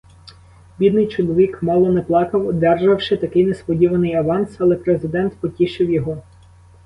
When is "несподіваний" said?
3.45-4.13